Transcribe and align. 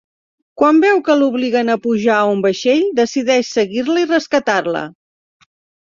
Quan 0.61 0.79
veu 0.85 1.01
que 1.09 1.17
l'obliguen 1.19 1.69
a 1.75 1.77
pujar 1.85 2.17
a 2.23 2.33
un 2.33 2.43
vaixell, 2.47 2.83
decideix 3.03 3.55
seguir-la 3.61 4.07
i 4.09 4.13
rescatar-la. 4.17 4.87